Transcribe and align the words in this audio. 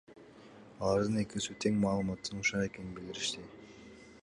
Алардын 0.87 1.19
экөөсү 1.23 1.57
тең 1.65 1.77
маалыматтын 1.85 2.41
ушак 2.45 2.65
экенин 2.71 2.99
билдиришти. 3.01 3.49